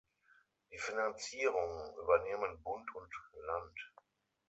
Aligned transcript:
Die 0.71 0.79
Finanzierung 0.79 1.93
übernehmen 2.03 2.59
Bund 2.63 2.89
und 2.95 3.11
Land. 3.45 3.79